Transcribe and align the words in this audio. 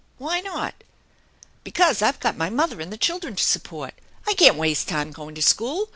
"Why 0.17 0.39
not?"" 0.41 0.83
Because 1.63 2.01
I've 2.01 2.19
got 2.19 2.35
my 2.35 2.49
mother 2.49 2.81
and 2.81 2.91
the 2.91 2.97
children 2.97 3.35
to 3.35 3.43
sup 3.43 3.61
port. 3.65 3.93
I 4.27 4.33
can't 4.33 4.55
waste 4.57 4.87
time 4.87 5.11
going 5.11 5.35
to 5.35 5.43
school. 5.43 5.89